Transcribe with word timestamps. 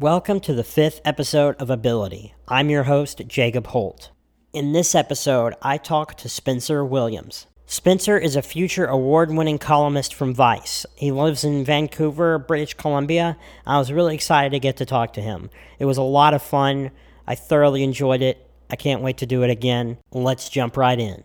Welcome 0.00 0.40
to 0.40 0.54
the 0.54 0.64
fifth 0.64 1.00
episode 1.04 1.54
of 1.60 1.70
Ability. 1.70 2.34
I'm 2.48 2.68
your 2.68 2.82
host, 2.82 3.22
Jacob 3.28 3.68
Holt. 3.68 4.10
In 4.52 4.72
this 4.72 4.92
episode, 4.92 5.54
I 5.62 5.78
talk 5.78 6.16
to 6.16 6.28
Spencer 6.28 6.84
Williams. 6.84 7.46
Spencer 7.66 8.18
is 8.18 8.34
a 8.34 8.42
future 8.42 8.86
award 8.86 9.30
winning 9.32 9.56
columnist 9.56 10.12
from 10.12 10.34
Vice. 10.34 10.84
He 10.96 11.12
lives 11.12 11.44
in 11.44 11.64
Vancouver, 11.64 12.40
British 12.40 12.74
Columbia. 12.74 13.36
I 13.64 13.78
was 13.78 13.92
really 13.92 14.16
excited 14.16 14.50
to 14.50 14.58
get 14.58 14.78
to 14.78 14.84
talk 14.84 15.12
to 15.12 15.20
him. 15.20 15.48
It 15.78 15.84
was 15.84 15.96
a 15.96 16.02
lot 16.02 16.34
of 16.34 16.42
fun. 16.42 16.90
I 17.28 17.36
thoroughly 17.36 17.84
enjoyed 17.84 18.20
it. 18.20 18.50
I 18.68 18.74
can't 18.74 19.00
wait 19.00 19.18
to 19.18 19.26
do 19.26 19.44
it 19.44 19.50
again. 19.50 19.98
Let's 20.10 20.48
jump 20.48 20.76
right 20.76 20.98
in. 20.98 21.22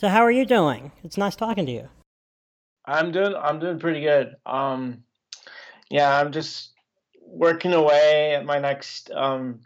So, 0.00 0.08
how 0.08 0.22
are 0.22 0.32
you 0.32 0.44
doing? 0.44 0.90
It's 1.04 1.16
nice 1.16 1.36
talking 1.36 1.66
to 1.66 1.72
you. 1.72 1.88
I'm 2.84 3.12
doing 3.12 3.36
I'm 3.36 3.60
doing 3.60 3.78
pretty 3.78 4.00
good. 4.00 4.34
Um 4.44 5.04
yeah, 5.88 6.18
I'm 6.18 6.32
just 6.32 6.72
working 7.32 7.72
away 7.72 8.34
at 8.34 8.44
my 8.44 8.58
next 8.58 9.10
um 9.10 9.60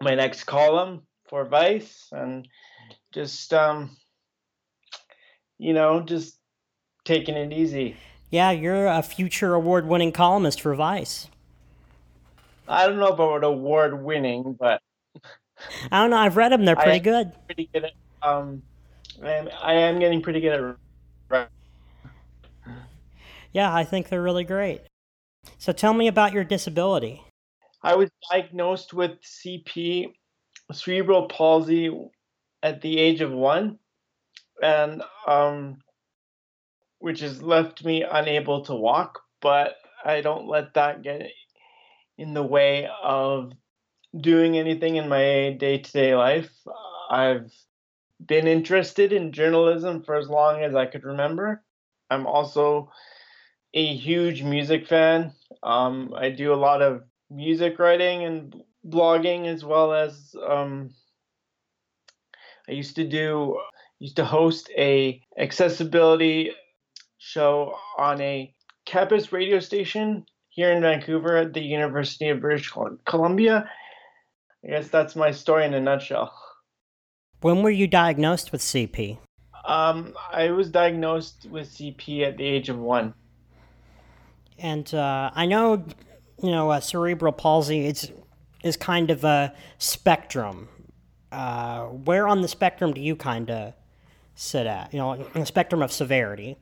my 0.00 0.14
next 0.14 0.44
column 0.44 1.02
for 1.28 1.44
Vice 1.44 2.08
and 2.12 2.46
just 3.12 3.52
um 3.52 3.96
you 5.58 5.72
know, 5.72 6.00
just 6.00 6.38
taking 7.04 7.34
it 7.34 7.52
easy. 7.52 7.96
Yeah, 8.30 8.52
you're 8.52 8.86
a 8.86 9.02
future 9.02 9.54
award 9.54 9.86
winning 9.88 10.12
columnist 10.12 10.60
for 10.60 10.74
Vice. 10.74 11.28
I 12.68 12.86
don't 12.86 12.98
know 12.98 13.08
about 13.08 13.42
award 13.42 14.04
winning, 14.04 14.52
but 14.58 14.80
I 15.90 16.00
don't 16.00 16.10
know. 16.10 16.18
I've 16.18 16.36
read 16.36 16.52
them. 16.52 16.64
They're 16.64 16.76
pretty 16.76 17.00
good. 17.00 17.32
Pretty 17.46 17.68
good 17.72 17.86
at, 17.86 17.92
um, 18.22 18.62
I 19.22 19.32
am, 19.32 19.48
I 19.60 19.72
am 19.72 19.98
getting 19.98 20.22
pretty 20.22 20.40
good 20.40 20.52
at 20.52 20.76
yeah, 23.52 23.74
I 23.74 23.82
think 23.82 24.08
they're 24.08 24.22
really 24.22 24.44
great. 24.44 24.82
So 25.56 25.72
tell 25.72 25.94
me 25.94 26.08
about 26.08 26.32
your 26.32 26.44
disability. 26.44 27.22
I 27.82 27.94
was 27.94 28.10
diagnosed 28.30 28.92
with 28.92 29.12
CP, 29.22 30.12
cerebral 30.72 31.28
palsy, 31.28 31.90
at 32.62 32.80
the 32.82 32.98
age 32.98 33.20
of 33.20 33.30
one, 33.30 33.78
and 34.62 35.02
um, 35.26 35.78
which 36.98 37.20
has 37.20 37.42
left 37.42 37.84
me 37.84 38.02
unable 38.02 38.64
to 38.64 38.74
walk. 38.74 39.20
But 39.40 39.76
I 40.04 40.20
don't 40.20 40.48
let 40.48 40.74
that 40.74 41.02
get 41.02 41.30
in 42.16 42.34
the 42.34 42.42
way 42.42 42.88
of 43.02 43.52
doing 44.18 44.58
anything 44.58 44.96
in 44.96 45.08
my 45.08 45.56
day 45.58 45.78
to 45.78 45.92
day 45.92 46.16
life. 46.16 46.50
I've 47.10 47.52
been 48.24 48.48
interested 48.48 49.12
in 49.12 49.32
journalism 49.32 50.02
for 50.02 50.16
as 50.16 50.28
long 50.28 50.62
as 50.62 50.74
I 50.74 50.86
could 50.86 51.04
remember. 51.04 51.62
I'm 52.10 52.26
also 52.26 52.90
a 53.74 53.96
huge 53.96 54.42
music 54.42 54.86
fan. 54.86 55.32
Um, 55.62 56.14
I 56.16 56.30
do 56.30 56.52
a 56.52 56.56
lot 56.56 56.82
of 56.82 57.02
music 57.30 57.78
writing 57.78 58.24
and 58.24 58.54
blogging 58.86 59.46
as 59.46 59.64
well 59.64 59.92
as 59.92 60.34
um, 60.48 60.90
I 62.68 62.72
used 62.72 62.96
to 62.96 63.06
do 63.06 63.58
used 63.98 64.16
to 64.16 64.24
host 64.24 64.70
a 64.76 65.20
accessibility 65.36 66.52
show 67.18 67.74
on 67.98 68.20
a 68.20 68.54
campus 68.86 69.32
radio 69.32 69.58
station 69.58 70.24
here 70.48 70.72
in 70.72 70.80
Vancouver 70.80 71.36
at 71.36 71.52
the 71.52 71.60
University 71.60 72.28
of 72.28 72.40
British 72.40 72.72
Columbia. 73.04 73.68
I 74.64 74.68
guess 74.68 74.88
that's 74.88 75.16
my 75.16 75.30
story 75.30 75.64
in 75.64 75.74
a 75.74 75.80
nutshell. 75.80 76.32
When 77.40 77.62
were 77.62 77.70
you 77.70 77.86
diagnosed 77.86 78.50
with 78.50 78.60
CP? 78.60 79.18
Um, 79.64 80.14
I 80.32 80.50
was 80.50 80.70
diagnosed 80.70 81.46
with 81.50 81.68
CP 81.68 82.26
at 82.26 82.36
the 82.36 82.44
age 82.44 82.68
of 82.68 82.78
one. 82.78 83.14
And 84.58 84.92
uh, 84.92 85.30
I 85.34 85.46
know, 85.46 85.84
you 86.42 86.50
know, 86.50 86.70
uh, 86.70 86.80
cerebral 86.80 87.32
palsy 87.32 87.86
is 87.86 88.12
is 88.64 88.76
kind 88.76 89.10
of 89.10 89.24
a 89.24 89.54
spectrum. 89.78 90.68
Uh, 91.30 91.84
where 91.84 92.26
on 92.26 92.40
the 92.40 92.48
spectrum 92.48 92.92
do 92.92 93.00
you 93.00 93.14
kind 93.14 93.50
of 93.50 93.74
sit 94.34 94.66
at? 94.66 94.92
You 94.92 94.98
know, 94.98 95.12
in 95.12 95.40
the 95.40 95.46
spectrum 95.46 95.82
of 95.82 95.92
severity. 95.92 96.56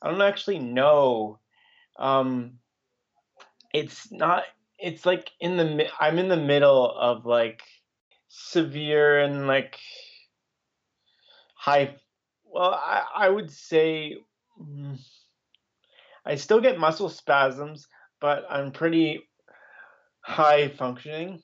I 0.00 0.10
don't 0.10 0.22
actually 0.22 0.58
know. 0.58 1.38
Um, 1.98 2.58
it's 3.72 4.10
not. 4.10 4.44
It's 4.78 5.06
like 5.06 5.30
in 5.40 5.56
the. 5.56 5.86
I'm 6.00 6.18
in 6.18 6.28
the 6.28 6.36
middle 6.36 6.90
of 6.90 7.24
like 7.24 7.62
severe 8.28 9.20
and 9.20 9.46
like 9.46 9.78
high. 11.54 11.94
Well, 12.44 12.74
I 12.74 13.04
I 13.14 13.28
would 13.28 13.50
say. 13.50 14.16
Mm, 14.60 14.98
I 16.24 16.36
still 16.36 16.60
get 16.60 16.78
muscle 16.78 17.08
spasms, 17.08 17.86
but 18.20 18.44
I'm 18.48 18.72
pretty 18.72 19.28
high 20.20 20.68
functioning. 20.68 21.42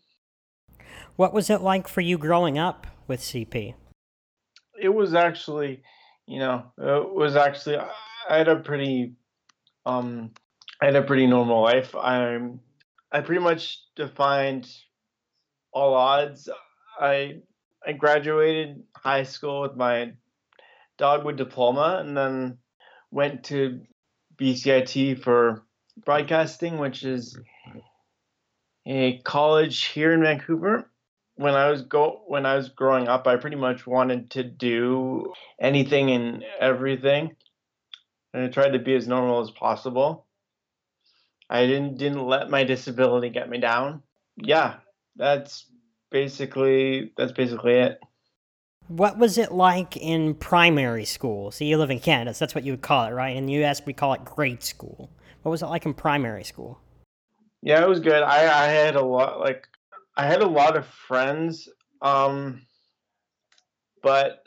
What 1.16 1.34
was 1.34 1.50
it 1.50 1.60
like 1.60 1.88
for 1.88 2.00
you 2.00 2.16
growing 2.16 2.58
up 2.58 2.86
with 3.08 3.20
CP? 3.20 3.74
It 4.80 4.88
was 4.88 5.14
actually, 5.14 5.82
you 6.26 6.38
know, 6.38 6.72
it 6.78 7.12
was 7.12 7.34
actually 7.34 7.76
I 7.78 8.38
had 8.38 8.48
a 8.48 8.56
pretty 8.56 9.14
um 9.84 10.30
I 10.80 10.86
had 10.86 10.96
a 10.96 11.02
pretty 11.02 11.26
normal 11.26 11.62
life. 11.62 11.94
I'm 11.96 12.60
I 13.10 13.20
pretty 13.20 13.42
much 13.42 13.80
defined 13.96 14.70
all 15.72 15.94
odds. 15.94 16.48
I 17.00 17.40
I 17.84 17.92
graduated 17.92 18.84
high 18.94 19.24
school 19.24 19.62
with 19.62 19.76
my 19.76 20.12
dogwood 20.98 21.36
diploma 21.36 22.02
and 22.04 22.16
then 22.16 22.58
went 23.10 23.44
to 23.44 23.80
BCIT 24.40 25.22
for 25.22 25.62
broadcasting, 26.04 26.78
which 26.78 27.02
is 27.04 27.38
a 28.86 29.18
college 29.18 29.86
here 29.86 30.12
in 30.12 30.22
Vancouver. 30.22 30.90
When 31.36 31.54
I 31.54 31.70
was 31.70 31.82
go 31.82 32.22
when 32.26 32.46
I 32.46 32.56
was 32.56 32.68
growing 32.70 33.06
up, 33.06 33.26
I 33.26 33.36
pretty 33.36 33.56
much 33.56 33.86
wanted 33.86 34.30
to 34.32 34.42
do 34.42 35.32
anything 35.60 36.10
and 36.10 36.44
everything, 36.60 37.36
and 38.34 38.44
I 38.44 38.48
tried 38.48 38.70
to 38.70 38.80
be 38.80 38.96
as 38.96 39.06
normal 39.06 39.40
as 39.40 39.50
possible. 39.52 40.26
I 41.48 41.66
didn't 41.66 41.98
didn't 41.98 42.26
let 42.26 42.50
my 42.50 42.64
disability 42.64 43.30
get 43.30 43.48
me 43.48 43.58
down. 43.58 44.02
Yeah, 44.36 44.76
that's 45.14 45.70
basically 46.10 47.12
that's 47.16 47.32
basically 47.32 47.74
it. 47.74 48.00
What 48.88 49.18
was 49.18 49.36
it 49.36 49.52
like 49.52 49.96
in 49.96 50.34
primary 50.34 51.04
school? 51.04 51.50
So 51.50 51.64
you 51.64 51.76
live 51.76 51.90
in 51.90 52.00
Canada, 52.00 52.32
so 52.32 52.44
that's 52.44 52.54
what 52.54 52.64
you 52.64 52.72
would 52.72 52.82
call 52.82 53.06
it, 53.06 53.10
right? 53.10 53.36
In 53.36 53.46
the 53.46 53.52
U.S., 53.54 53.82
we 53.84 53.92
call 53.92 54.14
it 54.14 54.24
grade 54.24 54.62
school. 54.62 55.10
What 55.42 55.50
was 55.50 55.62
it 55.62 55.66
like 55.66 55.84
in 55.84 55.94
primary 55.94 56.44
school? 56.44 56.80
Yeah, 57.62 57.82
it 57.82 57.88
was 57.88 58.00
good. 58.00 58.22
I 58.22 58.66
I 58.66 58.68
had 58.68 58.96
a 58.96 59.04
lot 59.04 59.40
like 59.40 59.66
I 60.16 60.26
had 60.26 60.42
a 60.42 60.46
lot 60.46 60.76
of 60.76 60.86
friends, 60.86 61.68
um, 62.00 62.62
but 64.02 64.42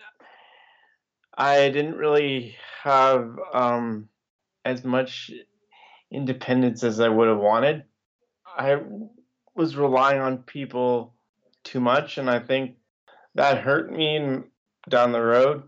I 1.37 1.69
didn't 1.69 1.95
really 1.95 2.55
have 2.83 3.37
um, 3.53 4.09
as 4.65 4.83
much 4.83 5.31
independence 6.09 6.83
as 6.83 6.99
I 6.99 7.09
would 7.09 7.27
have 7.27 7.37
wanted. 7.37 7.83
I 8.45 8.77
was 9.55 9.75
relying 9.75 10.19
on 10.19 10.39
people 10.39 11.13
too 11.63 11.79
much, 11.79 12.17
and 12.17 12.29
I 12.29 12.39
think 12.39 12.75
that 13.35 13.59
hurt 13.59 13.91
me 13.91 14.39
down 14.89 15.11
the 15.11 15.21
road. 15.21 15.63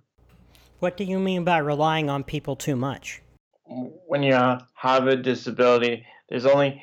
What 0.80 0.98
do 0.98 1.04
you 1.04 1.20
mean 1.20 1.44
by 1.44 1.60
relying 1.60 2.10
on 2.10 2.24
people 2.24 2.56
too 2.56 2.76
much? 2.76 3.22
When 3.66 4.24
you 4.24 4.34
have 4.34 5.08
a 5.08 5.16
disability, 5.16 6.06
there's 6.30 6.46
only 6.46 6.82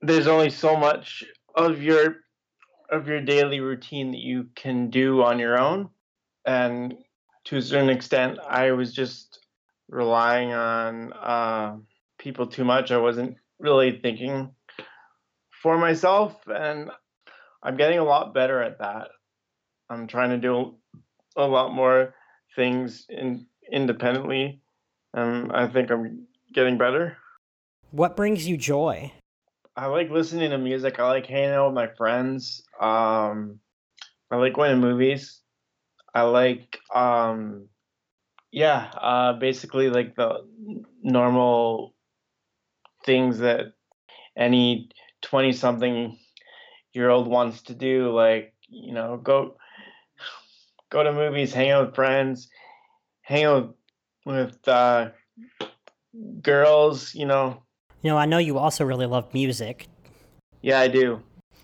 there's 0.00 0.28
only 0.28 0.50
so 0.50 0.76
much 0.76 1.24
of 1.54 1.82
your 1.82 2.16
of 2.90 3.08
your 3.08 3.20
daily 3.20 3.60
routine 3.60 4.12
that 4.12 4.20
you 4.20 4.48
can 4.54 4.90
do 4.90 5.22
on 5.22 5.38
your 5.38 5.58
own, 5.58 5.90
and 6.44 6.94
to 7.44 7.56
a 7.56 7.62
certain 7.62 7.90
extent, 7.90 8.38
I 8.48 8.72
was 8.72 8.92
just 8.92 9.40
relying 9.88 10.52
on 10.52 11.12
uh, 11.12 11.76
people 12.18 12.46
too 12.46 12.64
much. 12.64 12.90
I 12.90 12.98
wasn't 12.98 13.36
really 13.58 13.98
thinking 14.00 14.54
for 15.62 15.78
myself, 15.78 16.36
and 16.46 16.90
I'm 17.62 17.76
getting 17.76 17.98
a 17.98 18.04
lot 18.04 18.34
better 18.34 18.62
at 18.62 18.78
that. 18.78 19.08
I'm 19.90 20.06
trying 20.06 20.30
to 20.30 20.38
do 20.38 20.76
a 21.36 21.46
lot 21.46 21.74
more 21.74 22.14
things 22.54 23.06
in, 23.08 23.46
independently. 23.70 24.60
and 25.12 25.50
I 25.52 25.66
think 25.66 25.90
I'm 25.90 26.26
getting 26.54 26.78
better. 26.78 27.16
What 27.90 28.16
brings 28.16 28.46
you 28.46 28.56
joy? 28.56 29.12
I 29.76 29.86
like 29.86 30.08
listening 30.10 30.50
to 30.50 30.58
music. 30.58 31.00
I 31.00 31.08
like 31.08 31.26
hanging 31.26 31.50
out 31.50 31.66
with 31.66 31.74
my 31.74 31.88
friends. 31.88 32.62
Um, 32.80 33.58
I 34.30 34.36
like 34.36 34.54
going 34.54 34.70
to 34.70 34.76
movies. 34.76 35.40
I 36.14 36.22
like, 36.22 36.78
um, 36.94 37.68
yeah, 38.52 38.90
uh, 39.00 39.32
basically 39.34 39.90
like 39.90 40.14
the 40.14 40.46
normal 41.02 41.94
things 43.04 43.38
that 43.38 43.72
any 44.36 44.90
20 45.22 45.52
something 45.52 46.16
year 46.92 47.10
old 47.10 47.26
wants 47.28 47.62
to 47.62 47.74
do, 47.74 48.12
like, 48.12 48.54
you 48.68 48.92
know, 48.92 49.16
go 49.16 49.56
go 50.90 51.02
to 51.02 51.12
movies, 51.12 51.52
hang 51.52 51.70
out 51.70 51.86
with 51.86 51.94
friends, 51.94 52.48
hang 53.22 53.44
out 53.44 53.74
with 54.26 54.56
uh, 54.68 55.10
girls, 56.42 57.14
you 57.14 57.26
know. 57.26 57.62
You 58.02 58.10
know, 58.10 58.18
I 58.18 58.26
know 58.26 58.38
you 58.38 58.58
also 58.58 58.84
really 58.84 59.06
love 59.06 59.32
music. 59.32 59.88
Yeah, 60.62 60.80
I 60.80 60.88
do. 60.88 61.22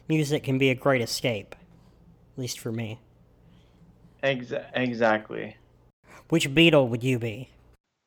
Music 0.08 0.42
can 0.42 0.58
be 0.58 0.70
a 0.70 0.74
great 0.74 1.02
escape, 1.02 1.54
at 1.54 2.38
least 2.38 2.60
for 2.60 2.72
me. 2.72 3.00
Ex- 4.22 4.52
exactly. 4.74 5.56
Which 6.28 6.50
Beatle 6.50 6.88
would 6.88 7.02
you 7.02 7.18
be? 7.18 7.50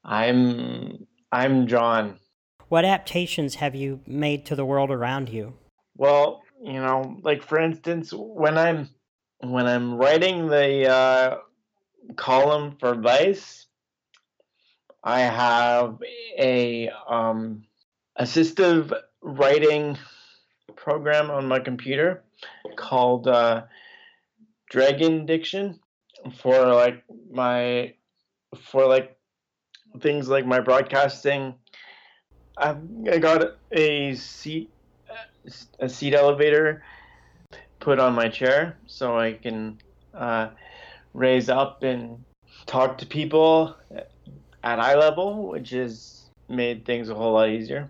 I'm 0.03 1.05
I'm 1.31 1.67
John. 1.67 2.19
What 2.69 2.85
adaptations 2.85 3.55
have 3.55 3.75
you 3.75 3.99
made 4.05 4.45
to 4.47 4.55
the 4.55 4.65
world 4.65 4.91
around 4.91 5.29
you? 5.29 5.53
Well, 5.95 6.43
you 6.61 6.73
know, 6.73 7.17
like 7.23 7.43
for 7.43 7.59
instance, 7.59 8.13
when 8.13 8.57
I'm 8.57 8.89
when 9.41 9.65
I'm 9.65 9.95
writing 9.95 10.47
the 10.47 10.89
uh, 10.89 11.37
column 12.15 12.75
for 12.79 12.95
Vice, 12.95 13.67
I 15.03 15.21
have 15.21 15.97
a 16.37 16.89
um, 17.07 17.63
assistive 18.19 18.91
writing 19.21 19.97
program 20.75 21.31
on 21.31 21.47
my 21.47 21.59
computer 21.59 22.23
called 22.75 23.27
uh, 23.27 23.63
Dragon 24.69 25.25
Dictation 25.25 25.79
for 26.37 26.73
like 26.73 27.03
my 27.31 27.93
for 28.61 28.85
like 28.87 29.17
things 30.01 30.27
like 30.27 30.45
my 30.45 30.59
broadcasting. 30.59 31.55
I've, 32.57 32.79
I 33.09 33.19
got 33.19 33.57
a 33.71 34.15
seat 34.15 34.69
a 35.79 35.87
seat 35.87 36.13
elevator 36.13 36.83
put 37.79 37.99
on 37.99 38.13
my 38.13 38.29
chair 38.29 38.77
so 38.87 39.17
I 39.17 39.33
can 39.33 39.79
uh, 40.13 40.49
raise 41.13 41.49
up 41.49 41.83
and 41.83 42.23
talk 42.65 42.97
to 42.99 43.05
people 43.05 43.75
at 44.63 44.79
eye 44.79 44.95
level, 44.95 45.49
which 45.49 45.71
has 45.71 46.29
made 46.47 46.85
things 46.85 47.09
a 47.09 47.15
whole 47.15 47.33
lot 47.33 47.49
easier. 47.49 47.89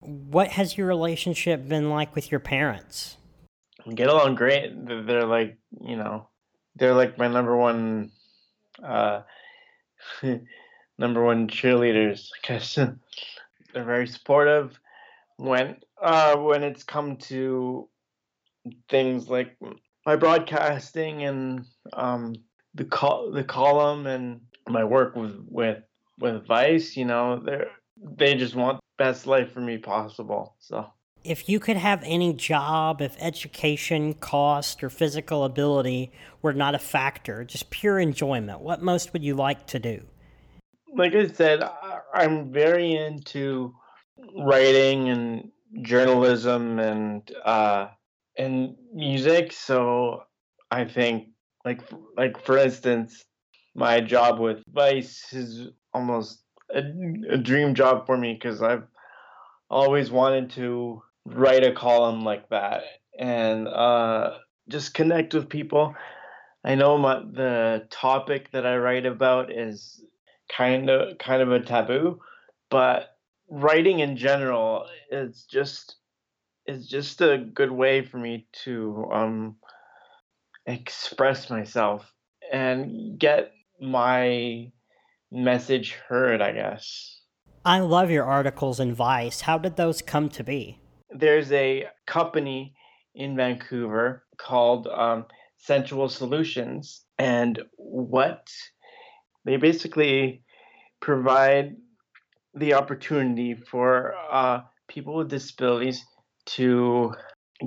What 0.00 0.48
has 0.48 0.76
your 0.76 0.86
relationship 0.86 1.68
been 1.68 1.90
like 1.90 2.14
with 2.14 2.30
your 2.30 2.40
parents? 2.40 3.16
We 3.86 3.94
get 3.94 4.08
along 4.08 4.34
great. 4.34 4.86
They're, 4.86 5.02
they're 5.02 5.26
like, 5.26 5.58
you 5.80 5.96
know, 5.96 6.28
they're 6.76 6.94
like 6.94 7.18
my 7.18 7.28
number 7.28 7.56
one, 7.56 8.10
uh, 8.82 9.22
number 10.98 11.24
one 11.24 11.48
cheerleaders. 11.48 12.28
I 12.44 12.48
guess 12.48 12.74
they're 13.74 13.84
very 13.84 14.06
supportive 14.06 14.78
when 15.36 15.76
uh, 16.00 16.36
when 16.36 16.62
it's 16.62 16.84
come 16.84 17.16
to 17.16 17.88
things 18.88 19.28
like 19.28 19.56
my 20.04 20.16
broadcasting 20.16 21.24
and 21.24 21.64
um, 21.92 22.34
the 22.74 22.84
col- 22.84 23.32
the 23.32 23.44
column 23.44 24.06
and 24.06 24.40
my 24.68 24.84
work 24.84 25.16
with 25.16 25.36
with 25.48 25.82
with 26.18 26.46
Vice, 26.46 26.96
you 26.96 27.04
know, 27.04 27.42
they 27.44 27.64
they 28.02 28.34
just 28.34 28.54
want 28.54 28.78
the 28.78 29.04
best 29.04 29.26
life 29.26 29.52
for 29.52 29.60
me 29.60 29.78
possible. 29.78 30.56
So 30.60 30.86
if 31.24 31.48
you 31.48 31.58
could 31.58 31.76
have 31.76 32.02
any 32.04 32.32
job, 32.32 33.02
if 33.02 33.16
education, 33.18 34.14
cost, 34.14 34.82
or 34.82 34.90
physical 34.90 35.44
ability 35.44 36.12
were 36.40 36.52
not 36.52 36.74
a 36.74 36.78
factor, 36.78 37.44
just 37.44 37.70
pure 37.70 37.98
enjoyment, 37.98 38.60
what 38.60 38.80
most 38.80 39.12
would 39.12 39.24
you 39.24 39.34
like 39.34 39.66
to 39.68 39.78
do? 39.78 40.02
Like 40.94 41.14
I 41.14 41.26
said, 41.26 41.68
I'm 42.14 42.52
very 42.52 42.94
into 42.94 43.74
writing 44.38 45.08
and 45.08 45.50
journalism 45.82 46.78
and 46.78 47.30
uh, 47.44 47.88
and 48.38 48.76
music. 48.92 49.52
So 49.52 50.22
I 50.70 50.84
think, 50.84 51.28
like 51.64 51.80
like 52.16 52.44
for 52.44 52.58
instance, 52.58 53.24
my 53.74 54.00
job 54.00 54.38
with 54.40 54.62
Vice 54.72 55.32
is 55.32 55.68
almost 55.92 56.42
a, 56.74 56.82
a 57.30 57.36
dream 57.36 57.74
job 57.74 58.06
for 58.06 58.16
me 58.16 58.34
because 58.34 58.62
I've 58.62 58.84
always 59.70 60.10
wanted 60.10 60.50
to 60.50 61.02
write 61.24 61.64
a 61.64 61.72
column 61.72 62.22
like 62.22 62.48
that 62.50 62.82
and 63.18 63.68
uh, 63.68 64.38
just 64.68 64.94
connect 64.94 65.34
with 65.34 65.48
people. 65.48 65.94
I 66.64 66.74
know 66.74 66.98
my, 66.98 67.20
the 67.20 67.86
topic 67.90 68.50
that 68.52 68.66
I 68.66 68.76
write 68.76 69.06
about 69.06 69.52
is 69.52 70.02
kind 70.48 70.90
of 70.90 71.18
kind 71.18 71.42
of 71.42 71.52
a 71.52 71.60
taboo, 71.60 72.20
but 72.70 73.16
writing 73.48 74.00
in 74.00 74.16
general 74.16 74.86
is 75.10 75.46
just 75.48 75.96
is 76.66 76.88
just 76.88 77.20
a 77.20 77.38
good 77.38 77.70
way 77.70 78.04
for 78.04 78.18
me 78.18 78.46
to 78.64 79.08
um, 79.12 79.56
express 80.66 81.50
myself 81.50 82.10
and 82.52 83.18
get 83.18 83.52
my 83.80 84.70
message 85.30 85.96
heard, 86.08 86.40
I 86.40 86.52
guess. 86.52 87.20
I 87.64 87.80
love 87.80 88.10
your 88.10 88.24
articles 88.24 88.78
in 88.80 88.94
Vice. 88.94 89.40
How 89.42 89.58
did 89.58 89.76
those 89.76 90.02
come 90.02 90.28
to 90.30 90.44
be? 90.44 90.80
There's 91.10 91.50
a 91.52 91.86
company 92.06 92.74
in 93.14 93.36
Vancouver 93.36 94.24
called 94.38 94.86
um, 94.86 95.26
Sensual 95.56 96.08
Solutions, 96.08 97.04
and 97.18 97.60
what 97.76 98.46
they 99.44 99.56
basically 99.56 100.42
provide 101.00 101.76
the 102.54 102.74
opportunity 102.74 103.54
for 103.54 104.14
uh, 104.30 104.60
people 104.88 105.16
with 105.16 105.28
disabilities 105.28 106.04
to 106.46 107.14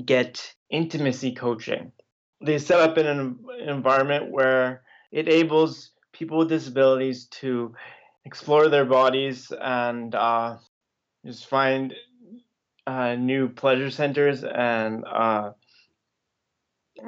get 0.06 0.54
intimacy 0.70 1.34
coaching. 1.34 1.92
They 2.42 2.58
set 2.58 2.80
up 2.80 2.98
in 2.98 3.06
an 3.06 3.40
environment 3.68 4.32
where 4.32 4.84
it 5.12 5.28
enables 5.28 5.92
people 6.14 6.40
with 6.40 6.50
disabilities 6.50 7.26
to 7.26 7.74
explore 8.26 8.70
their 8.70 8.86
bodies 8.86 9.52
and 9.52 10.14
uh, 10.16 10.58
just 11.26 11.48
find 11.48 11.94
uh, 12.88 13.16
new 13.16 13.50
pleasure 13.50 13.92
centers 13.92 14.44
and 14.44 15.04
uh, 15.06 15.52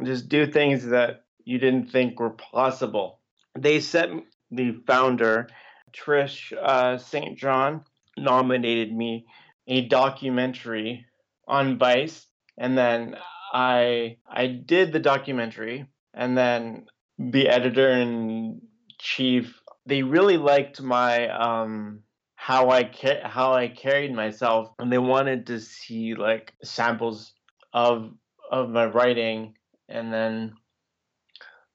just 0.04 0.30
do 0.30 0.46
things 0.46 0.86
that 0.88 1.24
you 1.44 1.58
didn't 1.58 1.92
think 1.92 2.20
were 2.20 2.32
possible. 2.32 3.20
They 3.58 3.80
set 3.80 4.10
the 4.52 4.74
founder 4.86 5.48
Trish 5.94 6.54
uh, 6.54 6.98
St. 6.98 7.38
John 7.38 7.84
nominated 8.18 8.94
me 8.94 9.26
a 9.68 9.88
documentary 9.88 11.06
on 11.52 11.78
Vice, 11.78 12.26
and 12.58 12.78
then 12.78 13.18
I 13.54 14.18
I 14.28 14.48
did 14.48 14.94
the 14.94 15.00
documentary, 15.00 15.86
and 16.14 16.38
then 16.38 16.86
the 17.20 17.50
editor 17.50 17.92
in 17.92 18.62
chief 19.00 19.62
they 19.86 20.04
really 20.04 20.38
liked 20.38 20.82
my 20.82 21.28
um 21.30 22.04
how 22.36 22.70
I 22.70 22.84
ca- 22.86 23.28
how 23.28 23.54
I 23.54 23.68
carried 23.68 24.14
myself, 24.14 24.70
and 24.80 24.92
they 24.92 24.98
wanted 24.98 25.48
to 25.48 25.60
see 25.60 26.16
like 26.16 26.54
samples 26.64 27.34
of 27.74 28.12
of 28.50 28.70
my 28.70 28.86
writing, 28.86 29.56
and 29.90 30.12
then 30.12 30.54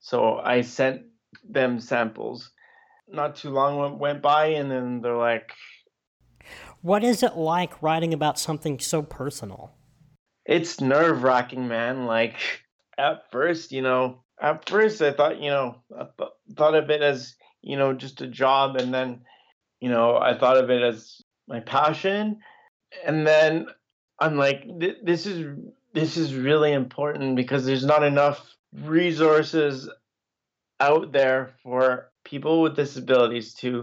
so 0.00 0.38
I 0.38 0.62
sent 0.62 1.02
them 1.48 1.80
samples. 1.80 2.50
Not 3.08 3.36
too 3.36 3.50
long 3.50 3.98
went 3.98 4.22
by, 4.22 4.46
and 4.58 4.70
then 4.70 5.00
they're 5.00 5.16
like, 5.16 5.52
"What 6.86 7.02
is 7.02 7.24
it 7.24 7.34
like 7.34 7.82
writing 7.82 8.14
about 8.14 8.38
something 8.38 8.78
so 8.78 9.02
personal?" 9.02 9.72
It's 10.44 10.80
nerve 10.80 11.24
wracking, 11.24 11.66
man. 11.66 12.06
Like 12.06 12.36
at 12.96 13.28
first, 13.32 13.72
you 13.72 13.82
know, 13.82 14.22
at 14.40 14.68
first 14.68 15.02
I 15.02 15.10
thought, 15.10 15.40
you 15.40 15.50
know, 15.50 15.82
I 15.92 16.06
th- 16.16 16.30
thought 16.56 16.76
of 16.76 16.88
it 16.90 17.02
as 17.02 17.34
you 17.60 17.76
know 17.76 17.92
just 17.92 18.20
a 18.20 18.28
job, 18.28 18.76
and 18.76 18.94
then 18.94 19.22
you 19.80 19.88
know 19.88 20.16
I 20.16 20.38
thought 20.38 20.58
of 20.58 20.70
it 20.70 20.80
as 20.80 21.20
my 21.48 21.58
passion, 21.58 22.38
and 23.04 23.26
then 23.26 23.66
I'm 24.20 24.36
like, 24.36 24.62
th- 24.78 24.98
this 25.02 25.26
is 25.26 25.58
this 25.92 26.16
is 26.16 26.36
really 26.36 26.72
important 26.72 27.34
because 27.34 27.66
there's 27.66 27.84
not 27.84 28.04
enough 28.04 28.54
resources 28.72 29.90
out 30.78 31.10
there 31.10 31.50
for 31.64 32.12
people 32.22 32.62
with 32.62 32.76
disabilities 32.76 33.54
to 33.54 33.82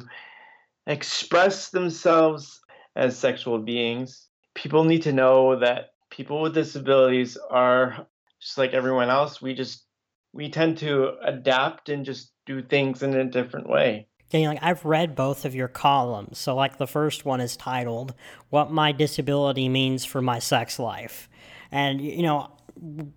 express 0.88 1.70
themselves 1.70 2.63
as 2.96 3.18
sexual 3.18 3.60
beings. 3.60 4.28
People 4.56 4.84
need 4.84 5.04
to 5.04 5.14
know 5.14 5.60
that 5.60 5.92
people 6.10 6.42
with 6.42 6.54
disabilities 6.54 7.38
are 7.50 8.08
just 8.40 8.58
like 8.58 8.74
everyone 8.74 9.10
else. 9.10 9.42
We 9.42 9.54
just 9.54 9.86
we 10.34 10.50
tend 10.50 10.80
to 10.80 11.14
adapt 11.24 11.90
and 11.90 12.06
just 12.06 12.32
do 12.46 12.62
things 12.62 13.04
in 13.04 13.16
a 13.16 13.26
different 13.26 13.70
way. 13.70 14.08
Yeah, 14.32 14.50
like 14.50 14.64
I've 14.64 14.84
read 14.84 15.16
both 15.16 15.46
of 15.46 15.54
your 15.54 15.68
columns. 15.68 16.40
So 16.40 16.56
like 16.56 16.78
the 16.78 16.88
first 16.88 17.24
one 17.24 17.40
is 17.40 17.56
titled 17.56 18.14
"What 18.50 18.72
My 18.72 18.92
Disability 18.92 19.70
Means 19.70 20.06
for 20.06 20.22
My 20.22 20.40
Sex 20.40 20.80
Life," 20.80 21.30
and 21.72 22.02
you 22.02 22.24
know 22.24 22.52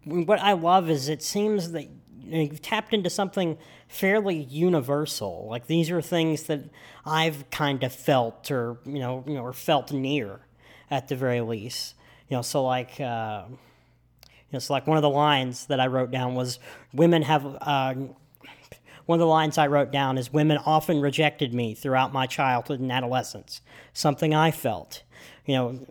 what 0.04 0.40
I 0.40 0.52
love 0.52 0.90
is 0.90 1.09
it 1.09 1.23
seems 1.23 1.73
that 1.73 1.88
you've 2.26 2.62
tapped 2.62 2.92
into 2.92 3.11
something 3.11 3.59
fairly 3.88 4.37
universal. 4.37 5.47
Like 5.49 5.66
these 5.66 5.90
are 5.90 6.02
things 6.02 6.45
that 6.45 6.64
I've 7.04 7.50
kind 7.50 7.83
of 7.83 7.92
felt 7.92 8.50
or 8.50 8.78
you 8.85 8.99
know, 8.99 9.25
you 9.26 9.35
know, 9.35 9.42
or 9.42 9.52
felt 9.52 9.92
near 9.92 10.40
at 10.90 11.09
the 11.09 11.16
very 11.16 11.40
least. 11.40 11.95
You 12.28 12.37
know, 12.37 12.42
so 12.42 12.64
like 12.64 13.00
uh, 13.00 13.45
you 13.49 14.52
know, 14.52 14.59
so 14.59 14.73
like 14.73 14.87
one 14.87 14.97
of 14.97 15.02
the 15.02 15.11
lines 15.11 15.66
that 15.66 15.80
I 15.80 15.87
wrote 15.87 16.11
down 16.11 16.35
was 16.35 16.59
women 16.92 17.23
have 17.23 17.45
uh, 17.45 17.95
one 19.06 19.16
of 19.16 19.21
the 19.21 19.26
lines 19.26 19.56
I 19.59 19.68
wrote 19.68 19.92
down 19.92 20.18
is 20.18 20.33
women 20.33 20.59
often 20.59 21.00
rejected 21.00 21.54
me 21.54 21.75
throughout 21.75 22.12
my 22.12 22.26
childhood 22.26 22.80
and 22.80 22.90
adolescence. 22.90 23.61
Something 23.92 24.35
I 24.35 24.50
felt. 24.50 25.02
You 25.45 25.54
know, 25.54 25.87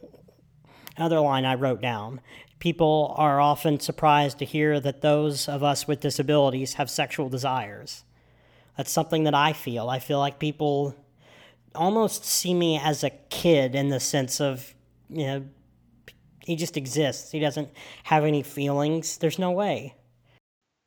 Another 0.98 1.20
line 1.20 1.44
I 1.44 1.56
wrote 1.56 1.82
down 1.82 2.22
people 2.60 3.14
are 3.18 3.40
often 3.40 3.80
surprised 3.80 4.40
to 4.40 4.46
hear 4.46 4.80
that 4.80 5.02
those 5.02 5.48
of 5.48 5.64
us 5.64 5.88
with 5.88 6.00
disabilities 6.00 6.76
have 6.76 6.90
sexual 6.90 7.30
desires. 7.30 8.04
That's 8.78 8.92
something 8.92 9.24
that 9.24 9.36
I 9.36 9.54
feel. 9.54 9.90
I 9.90 10.00
feel 10.00 10.20
like 10.20 10.40
people 10.40 10.96
almost 11.74 12.26
see 12.26 12.54
me 12.54 12.80
as 12.80 13.04
a 13.04 13.10
kid 13.10 13.76
in 13.76 13.90
the 13.90 14.00
sense 14.00 14.40
of, 14.40 14.74
you 15.10 15.26
know, 15.26 15.46
he 16.40 16.56
just 16.56 16.78
exists. 16.78 17.32
He 17.32 17.40
doesn't 17.40 17.70
have 18.04 18.24
any 18.24 18.44
feelings. 18.44 19.18
There's 19.18 19.40
no 19.40 19.52
way. 19.52 19.96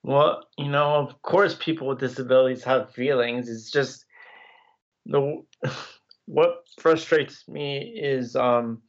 Well, 0.02 0.44
you 0.56 0.68
know, 0.68 0.94
of 0.94 1.20
course, 1.22 1.56
people 1.58 1.88
with 1.88 1.98
disabilities 1.98 2.62
have 2.64 2.92
feelings. 2.92 3.48
It's 3.48 3.70
just 3.70 4.04
the 5.06 5.42
what 6.26 6.62
frustrates 6.80 7.48
me 7.48 7.78
is, 7.78 8.36
um, 8.36 8.82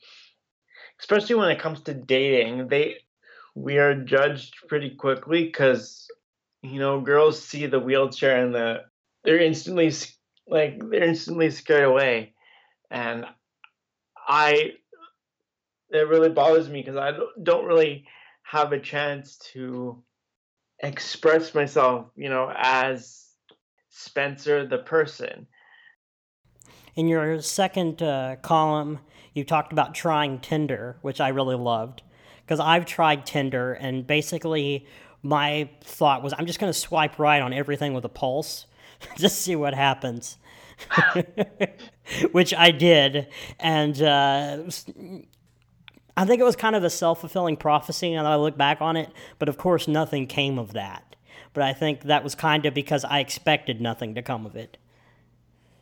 especially 0.99 1.35
when 1.35 1.49
it 1.49 1.59
comes 1.59 1.81
to 1.81 1.93
dating, 1.93 2.67
they 2.67 2.97
we 3.55 3.77
are 3.77 3.95
judged 3.95 4.55
pretty 4.67 4.91
quickly 4.91 5.45
because 5.45 6.09
you 6.61 6.79
know 6.79 7.01
girls 7.01 7.41
see 7.41 7.65
the 7.65 7.79
wheelchair 7.79 8.43
and 8.45 8.53
the 8.53 8.81
they're 9.23 9.39
instantly 9.39 9.91
like 10.47 10.79
they're 10.89 11.03
instantly 11.03 11.49
scared 11.51 11.85
away, 11.85 12.33
and 12.89 13.25
I 14.27 14.73
it 15.91 16.07
really 16.07 16.29
bothers 16.29 16.69
me 16.69 16.81
because 16.81 16.97
I 16.97 17.13
don't 17.41 17.65
really 17.65 18.05
have 18.43 18.73
a 18.73 18.79
chance 18.79 19.37
to 19.53 20.03
express 20.81 21.53
myself, 21.53 22.07
you 22.15 22.29
know, 22.29 22.51
as 22.55 23.27
Spencer 23.89 24.65
the 24.67 24.77
person. 24.79 25.47
In 26.95 27.07
your 27.07 27.41
second 27.41 28.01
uh, 28.01 28.37
column, 28.41 28.99
you 29.33 29.43
talked 29.43 29.71
about 29.71 29.93
trying 29.93 30.39
Tinder, 30.39 30.97
which 31.01 31.21
I 31.21 31.29
really 31.29 31.55
loved 31.55 32.01
because 32.45 32.59
I've 32.59 32.85
tried 32.85 33.25
Tinder 33.25 33.73
and 33.73 34.05
basically 34.05 34.85
my 35.21 35.69
thought 35.81 36.23
was 36.23 36.33
I'm 36.37 36.45
just 36.45 36.59
going 36.59 36.71
to 36.71 36.77
swipe 36.77 37.19
right 37.19 37.41
on 37.41 37.53
everything 37.53 37.93
with 37.93 38.05
a 38.05 38.09
pulse 38.09 38.65
just 39.17 39.41
see 39.41 39.55
what 39.55 39.73
happens. 39.73 40.37
Which 42.31 42.53
I 42.53 42.71
did, 42.71 43.27
and 43.59 44.01
uh, 44.01 44.63
I 46.15 46.25
think 46.25 46.39
it 46.39 46.43
was 46.43 46.55
kind 46.55 46.75
of 46.75 46.83
a 46.83 46.89
self 46.89 47.19
fulfilling 47.19 47.57
prophecy 47.57 48.13
now 48.13 48.23
that 48.23 48.31
I 48.31 48.35
look 48.37 48.57
back 48.57 48.81
on 48.81 48.95
it, 48.95 49.11
but 49.39 49.49
of 49.49 49.57
course, 49.57 49.87
nothing 49.87 50.25
came 50.25 50.57
of 50.57 50.73
that. 50.73 51.15
But 51.53 51.63
I 51.63 51.73
think 51.73 52.03
that 52.03 52.23
was 52.23 52.33
kind 52.35 52.65
of 52.65 52.73
because 52.73 53.03
I 53.03 53.19
expected 53.19 53.81
nothing 53.81 54.15
to 54.15 54.21
come 54.21 54.45
of 54.45 54.55
it. 54.55 54.77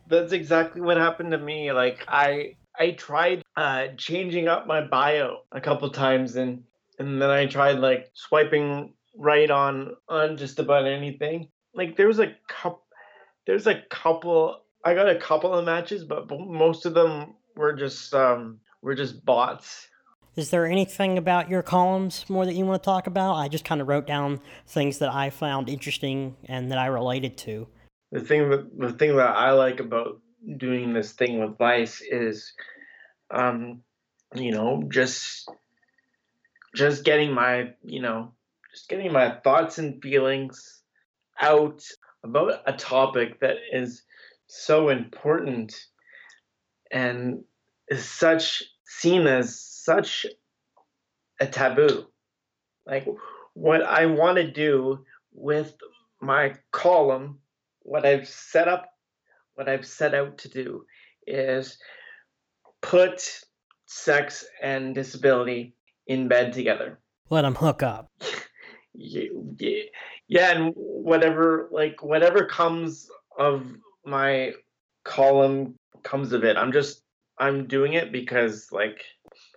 That's 0.08 0.32
exactly 0.32 0.80
what 0.80 0.96
happened 0.96 1.30
to 1.30 1.38
me. 1.38 1.70
Like, 1.72 2.04
I. 2.08 2.56
I 2.78 2.92
tried 2.92 3.42
uh, 3.56 3.88
changing 3.96 4.48
up 4.48 4.66
my 4.66 4.82
bio 4.82 5.38
a 5.52 5.60
couple 5.60 5.90
times, 5.90 6.36
and 6.36 6.62
and 6.98 7.20
then 7.20 7.30
I 7.30 7.46
tried 7.46 7.78
like 7.78 8.10
swiping 8.14 8.94
right 9.16 9.50
on 9.50 9.96
on 10.08 10.36
just 10.36 10.58
about 10.58 10.86
anything. 10.86 11.48
Like 11.74 11.96
there 11.96 12.06
was 12.06 12.20
a 12.20 12.34
couple, 12.48 12.82
there's 13.46 13.66
a 13.66 13.82
couple. 13.90 14.62
I 14.84 14.94
got 14.94 15.08
a 15.08 15.16
couple 15.16 15.52
of 15.52 15.64
matches, 15.64 16.04
but 16.04 16.30
most 16.30 16.86
of 16.86 16.94
them 16.94 17.34
were 17.56 17.72
just 17.72 18.14
um, 18.14 18.60
were 18.82 18.94
just 18.94 19.24
bots. 19.24 19.88
Is 20.36 20.50
there 20.50 20.66
anything 20.66 21.18
about 21.18 21.50
your 21.50 21.62
columns 21.62 22.24
more 22.30 22.46
that 22.46 22.54
you 22.54 22.64
want 22.64 22.80
to 22.80 22.84
talk 22.84 23.08
about? 23.08 23.34
I 23.34 23.48
just 23.48 23.64
kind 23.64 23.80
of 23.80 23.88
wrote 23.88 24.06
down 24.06 24.40
things 24.68 24.98
that 24.98 25.12
I 25.12 25.30
found 25.30 25.68
interesting 25.68 26.36
and 26.44 26.70
that 26.70 26.78
I 26.78 26.86
related 26.86 27.36
to. 27.38 27.66
The 28.12 28.20
thing 28.20 28.48
that 28.50 28.78
the 28.78 28.92
thing 28.92 29.16
that 29.16 29.36
I 29.36 29.50
like 29.50 29.80
about 29.80 30.20
doing 30.56 30.92
this 30.92 31.12
thing 31.12 31.40
with 31.40 31.58
Vice 31.58 32.00
is, 32.00 32.52
um, 33.30 33.82
you 34.34 34.52
know, 34.52 34.82
just 34.88 35.48
just 36.74 37.04
getting 37.04 37.32
my 37.32 37.72
you 37.82 38.00
know 38.00 38.32
just 38.70 38.88
getting 38.88 39.12
my 39.12 39.36
thoughts 39.42 39.78
and 39.78 40.02
feelings 40.02 40.82
out 41.40 41.82
about 42.22 42.62
a 42.66 42.72
topic 42.72 43.40
that 43.40 43.56
is 43.72 44.02
so 44.46 44.88
important 44.88 45.74
and 46.90 47.44
is 47.88 48.04
such 48.04 48.62
seen 48.84 49.26
as 49.26 49.58
such 49.60 50.26
a 51.40 51.46
taboo. 51.46 52.06
Like 52.86 53.06
what 53.54 53.82
I 53.82 54.06
want 54.06 54.36
to 54.36 54.50
do 54.50 55.04
with 55.32 55.74
my 56.20 56.54
column, 56.70 57.38
what 57.82 58.04
I've 58.04 58.28
set 58.28 58.68
up, 58.68 58.90
what 59.58 59.68
I've 59.68 59.86
set 59.86 60.14
out 60.14 60.38
to 60.38 60.48
do 60.48 60.84
is 61.26 61.78
put 62.80 63.40
sex 63.86 64.46
and 64.62 64.94
disability 64.94 65.74
in 66.06 66.28
bed 66.28 66.52
together. 66.52 67.00
Let 67.28 67.42
them 67.42 67.56
hook 67.56 67.82
up. 67.82 68.08
yeah, 68.94 69.24
yeah, 70.28 70.52
and 70.52 70.72
whatever 70.76 71.68
like 71.72 72.04
whatever 72.04 72.46
comes 72.46 73.10
of 73.36 73.66
my 74.06 74.52
column 75.04 75.74
comes 76.04 76.32
of 76.32 76.44
it. 76.44 76.56
I'm 76.56 76.70
just 76.70 77.02
I'm 77.36 77.66
doing 77.66 77.94
it 77.94 78.12
because 78.12 78.68
like 78.70 79.02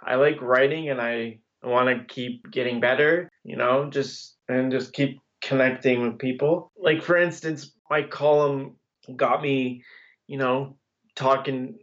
I 0.04 0.16
like 0.16 0.42
writing 0.42 0.90
and 0.90 1.00
I 1.00 1.38
want 1.62 1.90
to 1.90 2.12
keep 2.12 2.50
getting 2.50 2.80
better, 2.80 3.30
you 3.44 3.56
know, 3.56 3.88
just 3.88 4.36
and 4.50 4.72
just 4.72 4.94
keep 4.94 5.20
connecting 5.44 6.02
with 6.02 6.18
people. 6.18 6.72
Like 6.76 7.04
for 7.04 7.18
instance, 7.18 7.72
my 7.88 8.02
column 8.02 8.78
got 9.16 9.42
me, 9.42 9.84
you 10.28 10.38
know, 10.38 10.78
talking 11.16 11.78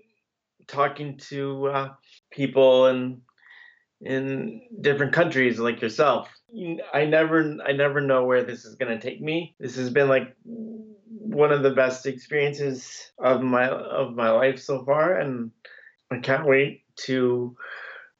talking 0.66 1.16
to 1.16 1.66
uh, 1.68 1.88
people 2.30 2.86
in 2.86 3.22
in 4.00 4.62
different 4.80 5.12
countries 5.12 5.58
like 5.58 5.80
yourself. 5.80 6.28
I 6.94 7.04
never 7.04 7.56
I 7.66 7.72
never 7.72 8.00
know 8.00 8.24
where 8.24 8.44
this 8.44 8.64
is 8.64 8.76
going 8.76 8.96
to 8.96 9.04
take 9.04 9.20
me. 9.20 9.54
This 9.58 9.76
has 9.76 9.90
been 9.90 10.08
like 10.08 10.34
one 10.44 11.52
of 11.52 11.62
the 11.62 11.70
best 11.70 12.06
experiences 12.06 13.12
of 13.18 13.42
my 13.42 13.68
of 13.68 14.14
my 14.14 14.30
life 14.30 14.58
so 14.58 14.84
far 14.84 15.18
and 15.18 15.50
I 16.10 16.18
can't 16.18 16.46
wait 16.46 16.82
to 17.06 17.56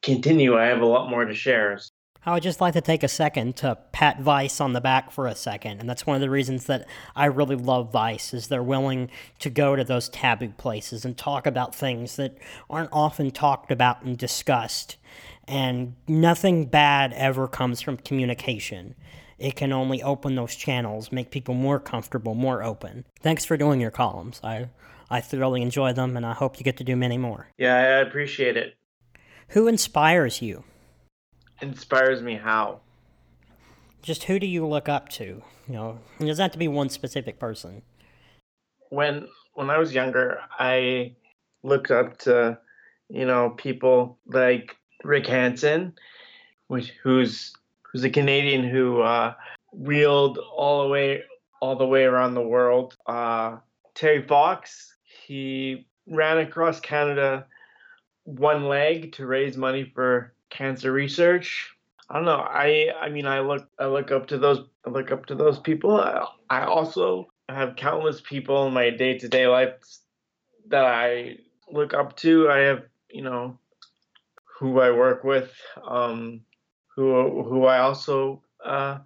continue. 0.02 0.56
I 0.56 0.66
have 0.66 0.82
a 0.82 0.86
lot 0.86 1.10
more 1.10 1.24
to 1.24 1.34
share. 1.34 1.80
I 2.28 2.34
would 2.34 2.42
just 2.42 2.60
like 2.60 2.74
to 2.74 2.82
take 2.82 3.02
a 3.02 3.08
second 3.08 3.56
to 3.56 3.78
pat 3.90 4.20
Vice 4.20 4.60
on 4.60 4.74
the 4.74 4.82
back 4.82 5.10
for 5.10 5.26
a 5.26 5.34
second, 5.34 5.80
and 5.80 5.88
that's 5.88 6.04
one 6.04 6.14
of 6.14 6.20
the 6.20 6.28
reasons 6.28 6.66
that 6.66 6.86
I 7.16 7.24
really 7.24 7.56
love 7.56 7.90
Vice 7.90 8.34
is 8.34 8.48
they're 8.48 8.62
willing 8.62 9.10
to 9.38 9.48
go 9.48 9.74
to 9.74 9.82
those 9.82 10.10
taboo 10.10 10.50
places 10.50 11.06
and 11.06 11.16
talk 11.16 11.46
about 11.46 11.74
things 11.74 12.16
that 12.16 12.36
aren't 12.68 12.90
often 12.92 13.30
talked 13.30 13.70
about 13.70 14.02
and 14.02 14.18
discussed. 14.18 14.98
And 15.46 15.94
nothing 16.06 16.66
bad 16.66 17.14
ever 17.14 17.48
comes 17.48 17.80
from 17.80 17.96
communication. 17.96 18.94
It 19.38 19.56
can 19.56 19.72
only 19.72 20.02
open 20.02 20.34
those 20.34 20.54
channels, 20.54 21.10
make 21.10 21.30
people 21.30 21.54
more 21.54 21.80
comfortable, 21.80 22.34
more 22.34 22.62
open. 22.62 23.06
Thanks 23.22 23.46
for 23.46 23.56
doing 23.56 23.80
your 23.80 23.90
columns. 23.90 24.38
I 24.44 24.68
I 25.08 25.22
thoroughly 25.22 25.62
enjoy 25.62 25.94
them, 25.94 26.14
and 26.14 26.26
I 26.26 26.34
hope 26.34 26.58
you 26.58 26.64
get 26.64 26.76
to 26.76 26.84
do 26.84 26.94
many 26.94 27.16
more. 27.16 27.48
Yeah, 27.56 27.74
I 27.74 28.06
appreciate 28.06 28.58
it. 28.58 28.74
Who 29.52 29.66
inspires 29.66 30.42
you? 30.42 30.64
Inspires 31.60 32.22
me 32.22 32.36
how? 32.36 32.80
Just 34.02 34.24
who 34.24 34.38
do 34.38 34.46
you 34.46 34.66
look 34.66 34.88
up 34.88 35.08
to? 35.10 35.42
You 35.66 35.74
know, 35.74 35.98
it 36.20 36.24
doesn't 36.24 36.42
have 36.42 36.52
to 36.52 36.58
be 36.58 36.68
one 36.68 36.88
specific 36.88 37.38
person. 37.38 37.82
When 38.90 39.28
when 39.54 39.70
I 39.70 39.78
was 39.78 39.92
younger, 39.92 40.40
I 40.58 41.16
looked 41.62 41.90
up 41.90 42.18
to, 42.18 42.58
you 43.08 43.26
know, 43.26 43.50
people 43.50 44.18
like 44.26 44.76
Rick 45.04 45.26
Hansen, 45.26 45.94
which 46.68 46.90
who's 47.02 47.52
who's 47.82 48.04
a 48.04 48.10
Canadian 48.10 48.62
who 48.62 49.02
uh, 49.02 49.34
wheeled 49.72 50.38
all 50.38 50.84
the 50.84 50.88
way 50.88 51.22
all 51.60 51.76
the 51.76 51.86
way 51.86 52.04
around 52.04 52.34
the 52.34 52.40
world. 52.40 52.96
Uh, 53.06 53.56
Terry 53.94 54.26
Fox, 54.26 54.94
he 55.26 55.86
ran 56.06 56.38
across 56.38 56.80
Canada 56.80 57.46
one 58.24 58.68
leg 58.68 59.12
to 59.12 59.26
raise 59.26 59.56
money 59.56 59.90
for 59.94 60.34
cancer 60.50 60.92
research. 60.92 61.70
I 62.10 62.14
don't 62.14 62.24
know. 62.24 62.40
I 62.40 62.88
I 63.00 63.08
mean 63.10 63.26
I 63.26 63.40
look 63.40 63.68
I 63.78 63.86
look 63.86 64.10
up 64.10 64.28
to 64.28 64.38
those 64.38 64.66
I 64.86 64.90
look 64.90 65.12
up 65.12 65.26
to 65.26 65.34
those 65.34 65.58
people. 65.58 66.00
I, 66.00 66.26
I 66.48 66.64
also 66.64 67.28
have 67.48 67.76
countless 67.76 68.20
people 68.20 68.66
in 68.66 68.74
my 68.74 68.90
day 68.90 69.18
to 69.18 69.28
day 69.28 69.46
life 69.46 69.74
that 70.68 70.84
I 70.84 71.36
look 71.70 71.94
up 71.94 72.16
to. 72.18 72.48
I 72.48 72.58
have 72.58 72.82
you 73.10 73.22
know 73.22 73.58
who 74.58 74.80
I 74.80 74.90
work 74.90 75.24
with, 75.24 75.52
um, 75.86 76.40
who 76.96 77.42
who 77.44 77.64
I 77.64 77.78
also 77.78 78.42
uh, 78.64 78.98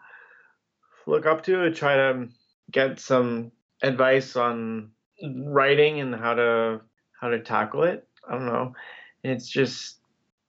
look 1.06 1.26
up 1.26 1.42
to 1.44 1.64
and 1.64 1.74
try 1.74 1.96
to 1.96 2.28
get 2.70 3.00
some 3.00 3.52
advice 3.82 4.36
on 4.36 4.92
writing 5.22 6.00
and 6.00 6.14
how 6.14 6.34
to 6.34 6.80
how 7.20 7.28
to 7.28 7.40
tackle 7.40 7.82
it. 7.84 8.06
I 8.28 8.32
don't 8.32 8.46
know. 8.46 8.74
It's 9.22 9.48
just 9.48 9.98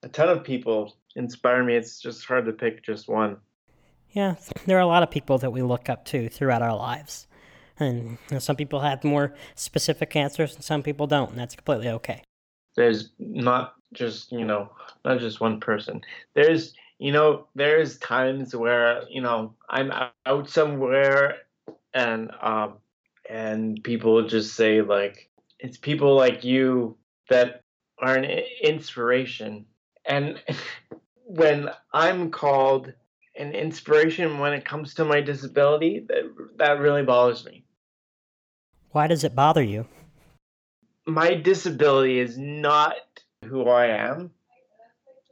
a 0.04 0.08
ton 0.08 0.28
of 0.28 0.44
people 0.44 0.96
inspire 1.16 1.64
me. 1.64 1.74
It's 1.74 2.00
just 2.00 2.24
hard 2.26 2.46
to 2.46 2.52
pick 2.52 2.84
just 2.84 3.08
one. 3.08 3.38
Yeah, 4.12 4.36
there 4.66 4.76
are 4.76 4.80
a 4.80 4.86
lot 4.86 5.02
of 5.02 5.10
people 5.10 5.38
that 5.38 5.50
we 5.50 5.62
look 5.62 5.88
up 5.88 6.04
to 6.06 6.28
throughout 6.28 6.62
our 6.62 6.76
lives. 6.76 7.26
And 7.80 8.10
you 8.10 8.18
know, 8.32 8.38
some 8.38 8.56
people 8.56 8.80
have 8.80 9.02
more 9.02 9.34
specific 9.56 10.14
answers 10.14 10.54
and 10.54 10.62
some 10.62 10.82
people 10.82 11.08
don't, 11.08 11.30
and 11.30 11.38
that's 11.38 11.56
completely 11.56 11.88
okay. 11.88 12.22
there's 12.76 13.10
not 13.18 13.74
just 13.92 14.32
you 14.32 14.44
know 14.44 14.70
not 15.04 15.18
just 15.20 15.40
one 15.40 15.60
person 15.60 16.00
there's 16.34 16.74
you 16.98 17.12
know 17.12 17.46
there's 17.54 17.98
times 17.98 18.54
where 18.54 19.02
you 19.08 19.20
know 19.20 19.54
i'm 19.70 19.92
out 20.26 20.50
somewhere 20.50 21.36
and 21.94 22.30
um 22.42 22.74
and 23.30 23.82
people 23.84 24.26
just 24.26 24.54
say 24.54 24.82
like 24.82 25.30
it's 25.60 25.78
people 25.78 26.16
like 26.16 26.44
you 26.44 26.96
that 27.30 27.62
are 27.98 28.16
an 28.16 28.42
inspiration 28.62 29.64
and 30.06 30.42
when 31.24 31.68
i'm 31.92 32.30
called 32.30 32.92
an 33.36 33.52
inspiration 33.52 34.38
when 34.38 34.52
it 34.52 34.64
comes 34.64 34.94
to 34.94 35.04
my 35.04 35.20
disability 35.20 36.04
that 36.08 36.24
that 36.56 36.78
really 36.78 37.02
bothers 37.02 37.44
me 37.44 37.64
why 38.90 39.06
does 39.06 39.24
it 39.24 39.34
bother 39.34 39.62
you 39.62 39.86
my 41.06 41.34
disability 41.34 42.18
is 42.18 42.38
not 42.38 42.94
who 43.44 43.68
I 43.68 43.86
am. 43.86 44.30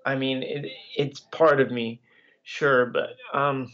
I 0.05 0.17
mean, 0.17 0.43
it, 0.43 0.67
it's 0.97 1.21
part 1.21 1.61
of 1.61 1.71
me, 1.71 2.02
sure, 2.43 2.87
but 2.87 3.11
um, 3.33 3.73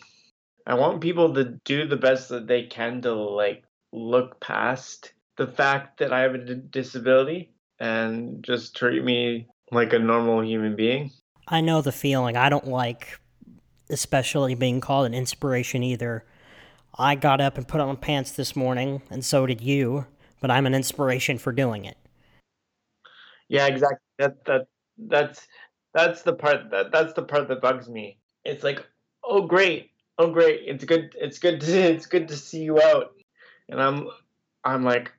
I 0.66 0.74
want 0.74 1.00
people 1.00 1.34
to 1.34 1.44
do 1.64 1.86
the 1.86 1.96
best 1.96 2.28
that 2.28 2.46
they 2.46 2.64
can 2.64 3.02
to 3.02 3.14
like 3.14 3.64
look 3.92 4.40
past 4.40 5.12
the 5.36 5.46
fact 5.46 5.98
that 5.98 6.12
I 6.12 6.20
have 6.20 6.34
a 6.34 6.38
d- 6.38 6.62
disability 6.70 7.52
and 7.80 8.42
just 8.44 8.76
treat 8.76 9.02
me 9.02 9.46
like 9.70 9.92
a 9.92 9.98
normal 9.98 10.44
human 10.44 10.76
being. 10.76 11.10
I 11.46 11.60
know 11.60 11.80
the 11.80 11.92
feeling. 11.92 12.36
I 12.36 12.48
don't 12.48 12.66
like, 12.66 13.18
especially 13.90 14.54
being 14.54 14.80
called 14.80 15.06
an 15.06 15.14
inspiration 15.14 15.82
either. 15.82 16.24
I 16.98 17.14
got 17.14 17.40
up 17.40 17.56
and 17.56 17.66
put 17.66 17.80
on 17.80 17.96
pants 17.96 18.32
this 18.32 18.56
morning, 18.56 19.02
and 19.10 19.24
so 19.24 19.46
did 19.46 19.60
you 19.60 20.06
but 20.40 20.50
I'm 20.50 20.66
an 20.66 20.74
inspiration 20.74 21.38
for 21.38 21.52
doing 21.52 21.84
it. 21.84 21.96
Yeah, 23.48 23.66
exactly. 23.66 23.98
That 24.18 24.44
that 24.44 24.68
that's 24.98 25.46
that's 25.94 26.22
the 26.22 26.34
part 26.34 26.70
that 26.70 26.92
that's 26.92 27.14
the 27.14 27.22
part 27.22 27.48
that 27.48 27.60
bugs 27.60 27.88
me. 27.88 28.18
It's 28.44 28.62
like, 28.62 28.84
oh 29.24 29.42
great, 29.42 29.90
oh 30.18 30.30
great, 30.30 30.62
it's 30.66 30.84
good, 30.84 31.14
it's 31.18 31.38
good 31.38 31.60
to 31.62 31.72
it's 31.92 32.06
good 32.06 32.28
to 32.28 32.36
see 32.36 32.62
you 32.62 32.80
out, 32.80 33.12
and 33.68 33.80
I'm 33.80 34.08
I'm 34.64 34.84
like, 34.84 35.12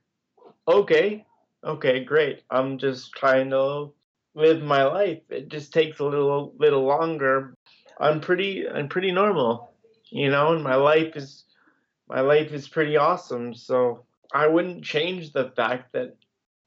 okay, 0.67 1.25
okay, 1.63 2.03
great. 2.03 2.43
I'm 2.49 2.77
just 2.77 3.13
trying 3.13 3.49
to 3.49 3.91
live 4.35 4.61
my 4.61 4.83
life. 4.83 5.21
It 5.29 5.49
just 5.49 5.73
takes 5.73 5.99
a 5.99 6.05
little 6.05 6.53
little 6.57 6.85
longer. 6.85 7.53
I'm 7.99 8.21
pretty 8.21 8.67
I'm 8.67 8.87
pretty 8.87 9.11
normal, 9.11 9.73
you 10.09 10.29
know, 10.29 10.53
and 10.53 10.63
my 10.63 10.75
life 10.75 11.15
is 11.15 11.43
my 12.07 12.21
life 12.21 12.51
is 12.51 12.67
pretty 12.67 12.97
awesome. 12.97 13.53
So 13.53 14.05
I 14.33 14.47
wouldn't 14.47 14.83
change 14.83 15.31
the 15.31 15.51
fact 15.55 15.93
that 15.93 16.15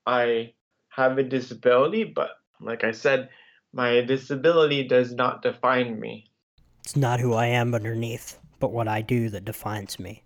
I 0.07 0.53
have 0.89 1.19
a 1.19 1.23
disability, 1.23 2.05
but 2.05 2.31
like 2.61 2.85
I 2.85 2.93
said, 2.93 3.31
my 3.73 4.03
disability 4.03 4.87
does 4.87 5.13
not 5.13 5.43
define 5.43 5.99
me. 5.99 6.31
It's 6.85 6.97
not 6.97 7.21
who 7.21 7.35
I 7.35 7.47
am 7.47 7.75
underneath, 7.75 8.39
but 8.59 8.73
what 8.73 8.89
I 8.89 9.01
do 9.01 9.31
that 9.31 9.45
defines 9.45 9.99
me. 9.99 10.25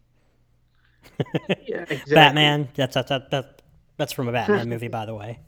yeah, 1.67 1.85
exactly. 1.89 2.15
Batman. 2.15 2.69
That's 2.75 2.95
that's 2.95 3.11
that, 3.11 3.31
that 3.31 3.63
that's 3.97 4.13
from 4.13 4.29
a 4.29 4.33
Batman 4.33 4.69
movie, 4.69 4.89
by 4.89 5.07
the 5.07 5.15
way. 5.15 5.39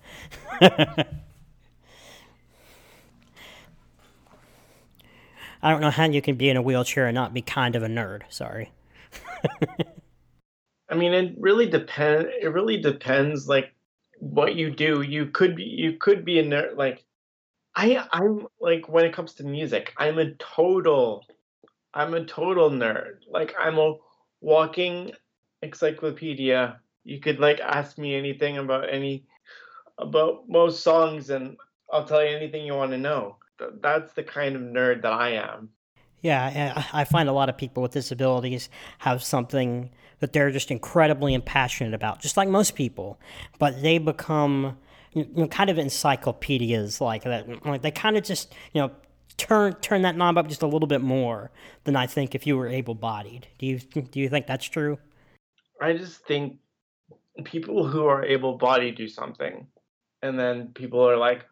I 5.62 5.70
don't 5.70 5.80
know 5.80 5.90
how 5.90 6.04
you 6.04 6.22
can 6.22 6.36
be 6.36 6.48
in 6.48 6.56
a 6.56 6.62
wheelchair 6.62 7.06
and 7.06 7.14
not 7.14 7.34
be 7.34 7.42
kind 7.42 7.74
of 7.74 7.82
a 7.82 7.88
nerd. 7.88 8.22
Sorry. 8.28 8.72
I 10.88 10.94
mean, 10.94 11.12
it 11.12 11.34
really 11.38 11.66
depends. 11.66 12.28
It 12.40 12.52
really 12.52 12.80
depends, 12.80 13.48
like 13.48 13.74
what 14.20 14.54
you 14.54 14.70
do. 14.70 15.02
You 15.02 15.26
could 15.26 15.56
be, 15.56 15.64
you 15.64 15.94
could 15.94 16.24
be 16.24 16.38
a 16.38 16.44
nerd. 16.44 16.76
Like, 16.76 17.04
I, 17.74 18.06
I'm 18.12 18.46
like 18.60 18.88
when 18.88 19.04
it 19.04 19.12
comes 19.12 19.34
to 19.34 19.44
music, 19.44 19.92
I'm 19.96 20.18
a 20.18 20.32
total, 20.34 21.24
I'm 21.92 22.14
a 22.14 22.24
total 22.24 22.70
nerd. 22.70 23.18
Like, 23.30 23.54
I'm 23.58 23.78
a 23.78 23.94
walking 24.40 25.12
encyclopedia. 25.62 26.80
You 27.04 27.20
could 27.20 27.40
like 27.40 27.60
ask 27.60 27.98
me 27.98 28.14
anything 28.14 28.58
about 28.58 28.92
any, 28.92 29.24
about 29.98 30.48
most 30.48 30.82
songs, 30.82 31.30
and 31.30 31.56
I'll 31.92 32.04
tell 32.04 32.24
you 32.24 32.36
anything 32.36 32.64
you 32.64 32.74
want 32.74 32.92
to 32.92 32.98
know. 32.98 33.37
That's 33.80 34.12
the 34.12 34.22
kind 34.22 34.56
of 34.56 34.62
nerd 34.62 35.02
that 35.02 35.12
I 35.12 35.30
am. 35.30 35.70
Yeah, 36.20 36.84
I 36.92 37.04
find 37.04 37.28
a 37.28 37.32
lot 37.32 37.48
of 37.48 37.56
people 37.56 37.82
with 37.82 37.92
disabilities 37.92 38.68
have 38.98 39.22
something 39.22 39.90
that 40.18 40.32
they're 40.32 40.50
just 40.50 40.70
incredibly 40.70 41.32
impassioned 41.32 41.94
about, 41.94 42.20
just 42.20 42.36
like 42.36 42.48
most 42.48 42.74
people. 42.74 43.20
But 43.58 43.82
they 43.82 43.98
become 43.98 44.76
you 45.12 45.28
know, 45.34 45.46
kind 45.46 45.70
of 45.70 45.78
encyclopedias 45.78 47.00
like 47.00 47.22
that. 47.22 47.64
Like 47.64 47.82
they 47.82 47.92
kind 47.92 48.16
of 48.16 48.24
just 48.24 48.52
you 48.72 48.80
know 48.80 48.90
turn 49.36 49.74
turn 49.74 50.02
that 50.02 50.16
knob 50.16 50.36
up 50.36 50.48
just 50.48 50.62
a 50.62 50.66
little 50.66 50.88
bit 50.88 51.00
more 51.00 51.50
than 51.84 51.96
I 51.96 52.06
think 52.06 52.34
if 52.34 52.46
you 52.46 52.56
were 52.56 52.68
able 52.68 52.94
bodied. 52.94 53.46
Do 53.58 53.66
you 53.66 53.78
do 53.78 54.20
you 54.20 54.28
think 54.28 54.46
that's 54.46 54.66
true? 54.66 54.98
I 55.80 55.92
just 55.92 56.26
think 56.26 56.58
people 57.44 57.86
who 57.86 58.06
are 58.06 58.24
able 58.24 58.58
bodied 58.58 58.96
do 58.96 59.06
something, 59.08 59.68
and 60.22 60.38
then 60.38 60.72
people 60.74 61.00
are 61.08 61.16
like, 61.16 61.46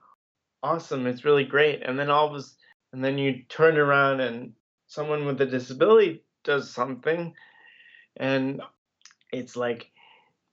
"Awesome, 0.63 1.07
it's 1.07 1.25
really 1.25 1.45
great," 1.45 1.83
and 1.83 1.99
then 1.99 2.11
all 2.11 2.35
of 2.35 2.41
a 2.41 2.45
and 2.93 3.05
then 3.05 3.19
you 3.19 3.43
turn 3.49 3.77
around 3.77 4.21
and 4.21 4.53
someone 4.87 5.27
with 5.27 5.41
a 5.41 5.47
disability 5.47 6.23
does 6.45 6.71
something 6.71 7.35
and 8.17 8.63
it's 9.33 9.57
like 9.57 9.91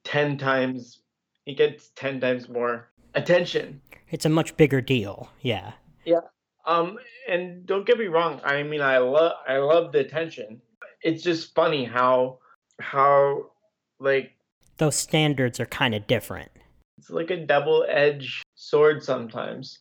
10 0.03 0.37
times 0.37 0.99
it 1.45 1.55
gets 1.57 1.91
10 1.95 2.19
times 2.19 2.49
more 2.49 2.89
attention. 3.15 3.79
It's 4.09 4.25
a 4.25 4.29
much 4.29 4.57
bigger 4.57 4.81
deal 4.81 5.29
yeah. 5.41 5.73
Yeah 6.03 6.21
um 6.65 6.97
and 7.29 7.65
don't 7.65 7.85
get 7.85 7.97
me 7.97 8.05
wrong 8.05 8.39
i 8.45 8.63
mean 8.63 8.79
i 8.81 8.97
love 8.97 9.33
i 9.47 9.57
love 9.57 9.91
the 9.91 9.99
attention. 9.99 10.61
It's 11.01 11.23
just 11.23 11.53
funny 11.55 11.85
how 11.85 12.39
how 12.79 13.51
like 13.99 14.31
those 14.77 14.95
standards 14.95 15.59
are 15.59 15.65
kind 15.67 15.93
of 15.93 16.07
different. 16.07 16.51
It's 16.97 17.09
like 17.09 17.31
a 17.31 17.45
double-edged 17.45 18.43
sword 18.55 19.03
sometimes 19.03 19.79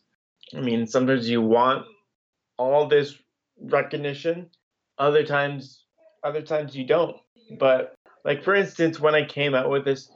i 0.55 0.61
mean 0.61 0.87
sometimes 0.87 1.29
you 1.29 1.41
want 1.41 1.85
all 2.57 2.87
this 2.87 3.15
recognition 3.61 4.49
other 4.97 5.25
times 5.25 5.85
other 6.23 6.41
times 6.41 6.75
you 6.75 6.85
don't 6.85 7.17
but 7.59 7.95
like 8.25 8.43
for 8.43 8.55
instance, 8.55 8.99
when 8.99 9.15
I 9.15 9.25
came 9.25 9.53
out 9.53 9.69
with 9.69 9.85
this 9.85 10.09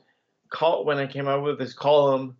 call, 0.51 0.85
when 0.85 0.97
I 0.97 1.07
came 1.07 1.27
out 1.27 1.43
with 1.43 1.59
this 1.59 1.73
column, 1.73 2.37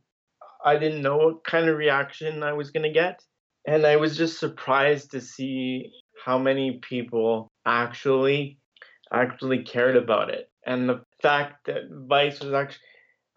I 0.64 0.78
didn't 0.78 1.02
know 1.02 1.18
what 1.18 1.44
kind 1.44 1.68
of 1.68 1.78
reaction 1.78 2.44
I 2.44 2.54
was 2.54 2.72
gonna 2.72 2.92
get, 2.92 3.22
and 3.68 3.86
I 3.86 3.98
was 3.98 4.18
just 4.18 4.40
surprised 4.40 5.12
to 5.12 5.22
see 5.22 5.92
how 6.24 6.38
many 6.38 6.80
people 6.80 7.50
actually 7.66 8.60
actually 9.12 9.64
cared 9.64 9.96
about 9.96 10.30
it, 10.30 10.50
and 10.66 10.88
the 10.90 11.02
fact 11.22 11.66
that 11.66 11.84
Vice 11.92 12.40
was 12.40 12.54
actually 12.54 12.82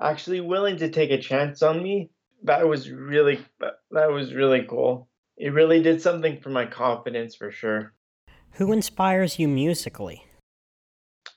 actually 0.01 0.41
willing 0.41 0.77
to 0.79 0.89
take 0.89 1.11
a 1.11 1.21
chance 1.21 1.63
on 1.63 1.83
me. 1.83 2.11
That 2.43 2.67
was 2.67 2.91
really 2.91 3.45
that 3.91 4.11
was 4.11 4.35
really 4.35 4.65
cool. 4.69 5.09
It 5.37 5.53
really 5.53 5.83
did 5.83 6.03
something 6.03 6.41
for 6.41 6.51
my 6.51 6.67
confidence 6.67 7.35
for 7.35 7.51
sure. 7.51 7.95
Who 8.53 8.73
inspires 8.73 9.39
you 9.39 9.49
musically? 9.49 10.25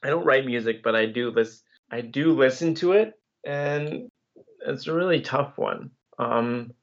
I 0.03 0.09
don't 0.09 0.25
write 0.25 0.45
music, 0.45 0.83
but 0.83 0.95
I 0.95 1.05
do 1.05 1.31
listen. 1.31 1.61
I 1.91 2.01
do 2.01 2.33
listen 2.33 2.73
to 2.75 2.93
it, 2.93 3.13
and 3.45 4.09
it's 4.65 4.87
a 4.87 4.93
really 4.93 5.21
tough 5.21 5.57
one. 5.57 5.91
Um, 6.17 6.73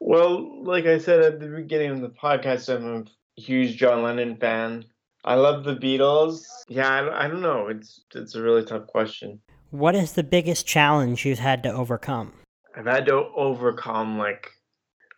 well, 0.00 0.64
like 0.64 0.86
I 0.86 0.98
said 0.98 1.20
at 1.20 1.40
the 1.40 1.48
beginning 1.48 1.90
of 1.90 2.00
the 2.00 2.08
podcast, 2.08 2.74
I'm 2.74 3.06
a 3.06 3.40
huge 3.40 3.76
John 3.76 4.02
Lennon 4.02 4.36
fan. 4.36 4.84
I 5.24 5.36
love 5.36 5.64
the 5.64 5.76
Beatles. 5.76 6.42
Yeah, 6.68 6.88
I, 6.88 7.24
I 7.24 7.28
don't 7.28 7.42
know. 7.42 7.68
It's 7.68 8.02
it's 8.14 8.34
a 8.34 8.42
really 8.42 8.64
tough 8.64 8.86
question. 8.88 9.40
What 9.70 9.94
is 9.94 10.12
the 10.12 10.24
biggest 10.24 10.66
challenge 10.66 11.24
you've 11.24 11.38
had 11.38 11.62
to 11.62 11.72
overcome? 11.72 12.32
I've 12.76 12.86
had 12.86 13.06
to 13.06 13.14
overcome 13.34 14.18
like 14.18 14.50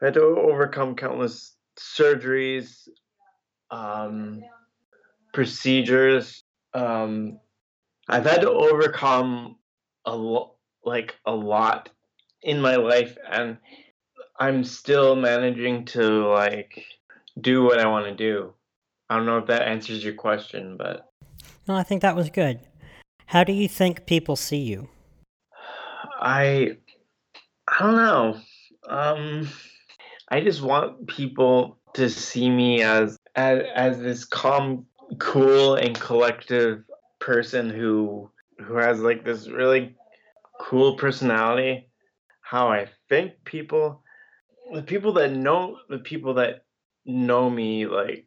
I 0.01 0.07
had 0.07 0.14
to 0.14 0.23
overcome 0.23 0.97
countless 0.97 1.57
surgeries, 1.79 2.88
um, 3.71 4.43
procedures, 5.33 6.45
um, 6.75 7.38
I've 8.09 8.27
had 8.27 8.43
to 8.43 8.51
overcome 8.51 9.57
a 10.05 10.14
lot, 10.14 10.55
like 10.85 11.17
a 11.25 11.33
lot 11.33 11.88
in 12.43 12.61
my 12.61 12.77
life, 12.77 13.17
and 13.31 13.57
I'm 14.38 14.64
still 14.64 15.17
managing 15.17 15.87
to 15.87 16.29
like 16.29 16.85
do 17.40 17.62
what 17.62 17.79
I 17.79 17.87
want 17.87 18.07
to 18.07 18.14
do. 18.14 18.53
I 19.09 19.17
don't 19.17 19.27
know 19.27 19.38
if 19.38 19.47
that 19.47 19.62
answers 19.62 20.05
your 20.05 20.14
question, 20.14 20.77
but 20.77 21.11
no, 21.67 21.75
I 21.77 21.83
think 21.83 22.03
that 22.03 22.17
was 22.17 22.29
good. 22.29 22.61
How 23.27 23.45
do 23.45 23.53
you 23.53 23.69
think 23.69 24.07
people 24.07 24.37
see 24.37 24.59
you? 24.59 24.88
I 26.21 26.79
I 27.68 27.83
don't 27.83 27.96
know. 27.96 28.40
Um 28.88 29.48
I 30.29 30.40
just 30.40 30.62
want 30.62 31.07
people 31.07 31.79
to 31.94 32.09
see 32.11 32.50
me 32.50 32.83
as 32.83 33.18
as, 33.35 33.62
as 33.74 33.98
this 33.98 34.24
calm 34.24 34.87
cool 35.18 35.74
and 35.74 35.98
collective 35.98 36.85
person 37.20 37.70
who 37.70 38.31
who 38.59 38.77
has 38.77 39.00
like 39.00 39.24
this 39.24 39.48
really 39.48 39.96
cool 40.61 40.96
personality 40.96 41.88
how 42.40 42.68
i 42.68 42.88
think 43.09 43.33
people 43.44 44.03
the 44.72 44.83
people 44.83 45.12
that 45.12 45.33
know 45.33 45.77
the 45.88 45.98
people 45.98 46.35
that 46.35 46.64
know 47.05 47.50
me 47.50 47.87
like 47.87 48.27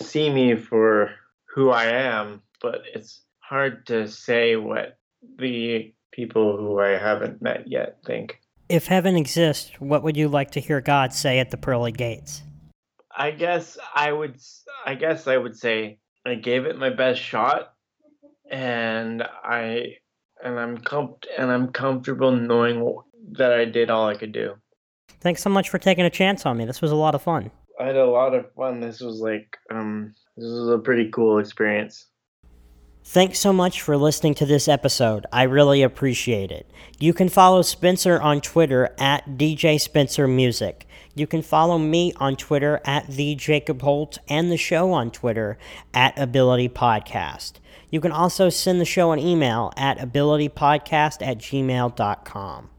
see 0.00 0.30
me 0.30 0.56
for 0.56 1.12
who 1.54 1.70
I 1.70 1.86
am, 1.86 2.42
but 2.60 2.82
it's 2.94 3.22
hard 3.38 3.86
to 3.86 4.08
say 4.08 4.56
what 4.56 4.98
the 5.38 5.94
people 6.12 6.56
who 6.56 6.80
I 6.80 6.90
haven't 6.90 7.42
met 7.42 7.64
yet 7.66 7.98
think. 8.04 8.38
If 8.68 8.88
heaven 8.88 9.16
exists, 9.16 9.70
what 9.78 10.02
would 10.02 10.16
you 10.16 10.28
like 10.28 10.50
to 10.52 10.60
hear 10.60 10.80
God 10.80 11.12
say 11.12 11.38
at 11.38 11.50
the 11.50 11.56
pearly 11.56 11.92
gates? 11.92 12.42
I 13.16 13.30
guess 13.30 13.78
I 13.94 14.12
would 14.12 14.36
I 14.84 14.94
guess 14.94 15.26
I 15.26 15.36
would 15.36 15.56
say 15.56 15.98
I 16.26 16.34
gave 16.34 16.66
it 16.66 16.76
my 16.76 16.90
best 16.90 17.20
shot 17.20 17.72
and 18.50 19.22
I 19.22 19.96
and 20.42 20.58
I'm 20.58 20.78
com- 20.78 21.14
and 21.38 21.50
I'm 21.50 21.68
comfortable 21.68 22.32
knowing 22.32 22.98
that 23.32 23.52
I 23.52 23.64
did 23.64 23.88
all 23.88 24.08
I 24.08 24.16
could 24.16 24.32
do. 24.32 24.54
Thanks 25.20 25.42
so 25.42 25.50
much 25.50 25.70
for 25.70 25.78
taking 25.78 26.04
a 26.04 26.10
chance 26.10 26.44
on 26.44 26.56
me. 26.56 26.64
This 26.64 26.82
was 26.82 26.90
a 26.90 26.96
lot 26.96 27.14
of 27.14 27.22
fun. 27.22 27.50
I 27.80 27.86
had 27.86 27.96
a 27.96 28.04
lot 28.04 28.34
of 28.34 28.52
fun. 28.54 28.80
This 28.80 29.00
was 29.00 29.20
like 29.20 29.56
um 29.70 30.12
this 30.36 30.50
was 30.50 30.68
a 30.68 30.78
pretty 30.78 31.08
cool 31.10 31.38
experience. 31.38 32.06
Thanks 33.08 33.38
so 33.38 33.52
much 33.52 33.80
for 33.80 33.96
listening 33.96 34.34
to 34.34 34.44
this 34.44 34.66
episode. 34.66 35.26
I 35.32 35.44
really 35.44 35.80
appreciate 35.80 36.50
it. 36.50 36.68
You 36.98 37.14
can 37.14 37.28
follow 37.28 37.62
Spencer 37.62 38.20
on 38.20 38.40
Twitter 38.40 38.92
at 38.98 39.38
DJ 39.38 39.80
Spencer 39.80 40.26
Music. 40.26 40.88
You 41.14 41.28
can 41.28 41.40
follow 41.40 41.78
me 41.78 42.12
on 42.16 42.34
Twitter 42.34 42.80
at 42.84 43.06
the 43.06 43.36
Jacob 43.36 43.80
Holt 43.82 44.18
and 44.28 44.50
the 44.50 44.56
show 44.56 44.92
on 44.92 45.12
Twitter 45.12 45.56
at 45.94 46.18
Ability 46.18 46.68
Podcast. 46.68 47.52
You 47.90 48.00
can 48.00 48.10
also 48.10 48.48
send 48.48 48.80
the 48.80 48.84
show 48.84 49.12
an 49.12 49.20
email 49.20 49.72
at 49.76 49.98
abilitypodcast 49.98 51.24
at 51.24 51.38
gmail.com. 51.38 52.70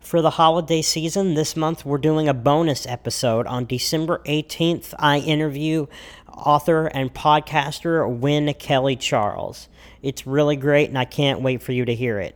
For 0.00 0.22
the 0.22 0.30
holiday 0.30 0.82
season, 0.82 1.34
this 1.34 1.54
month 1.54 1.84
we're 1.84 1.98
doing 1.98 2.26
a 2.26 2.34
bonus 2.34 2.86
episode. 2.86 3.46
On 3.46 3.66
December 3.66 4.22
18th, 4.26 4.94
I 4.98 5.18
interview 5.18 5.86
author 6.32 6.86
and 6.86 7.12
podcaster 7.12 8.08
Wynne 8.08 8.52
Kelly 8.54 8.96
Charles. 8.96 9.68
It's 10.02 10.26
really 10.26 10.56
great, 10.56 10.88
and 10.88 10.98
I 10.98 11.04
can't 11.04 11.42
wait 11.42 11.62
for 11.62 11.72
you 11.72 11.84
to 11.84 11.94
hear 11.94 12.18
it. 12.18 12.34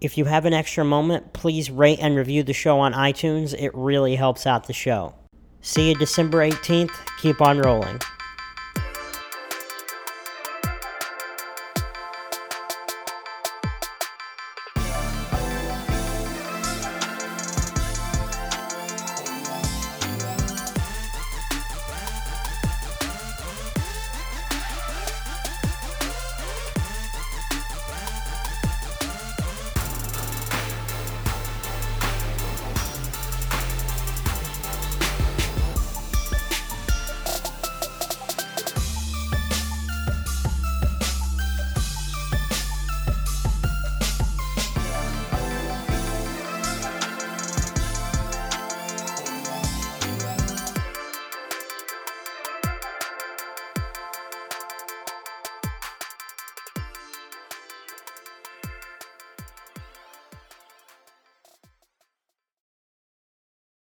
If 0.00 0.16
you 0.16 0.24
have 0.24 0.46
an 0.46 0.54
extra 0.54 0.84
moment, 0.84 1.32
please 1.32 1.70
rate 1.70 1.98
and 2.00 2.16
review 2.16 2.44
the 2.44 2.52
show 2.52 2.78
on 2.80 2.92
iTunes. 2.92 3.52
It 3.52 3.72
really 3.74 4.16
helps 4.16 4.46
out 4.46 4.66
the 4.66 4.72
show. 4.72 5.14
See 5.60 5.90
you 5.90 5.96
December 5.96 6.38
18th. 6.38 6.94
Keep 7.20 7.40
on 7.40 7.58
rolling. 7.58 8.00